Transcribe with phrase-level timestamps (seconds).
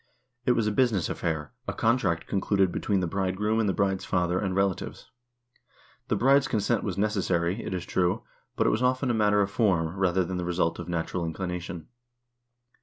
[0.47, 4.03] It was a business affair, a con tract concluded between the bridegroom and the bride's
[4.03, 5.11] father and relatives.
[6.07, 8.23] The bride's consent was necessary, it is true,
[8.55, 11.85] but it was often a matter of form, rather than the result of natural inclination.